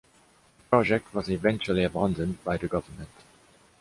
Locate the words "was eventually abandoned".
1.13-2.43